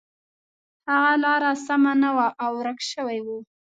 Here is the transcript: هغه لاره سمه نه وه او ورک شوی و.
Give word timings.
هغه 0.89 1.13
لاره 1.23 1.51
سمه 1.67 1.93
نه 2.03 2.09
وه 2.15 2.27
او 2.43 2.51
ورک 2.59 2.79
شوی 2.91 3.19
و. 3.23 3.27